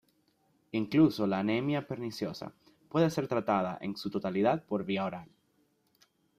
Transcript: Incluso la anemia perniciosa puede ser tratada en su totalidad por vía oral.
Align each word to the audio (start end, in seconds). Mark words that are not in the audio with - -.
Incluso 0.71 1.27
la 1.27 1.37
anemia 1.41 1.85
perniciosa 1.87 2.55
puede 2.89 3.11
ser 3.11 3.27
tratada 3.27 3.77
en 3.81 3.95
su 3.95 4.09
totalidad 4.09 4.63
por 4.65 4.83
vía 4.83 5.05
oral. 5.05 5.29